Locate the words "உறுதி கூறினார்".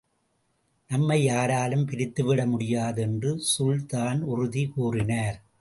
4.21-5.43